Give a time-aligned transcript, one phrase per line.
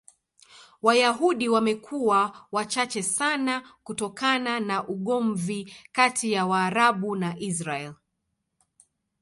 [0.81, 7.93] Wayahudi wamekuwa wachache sana kutokana na ugomvi kati ya Waarabu na Israel.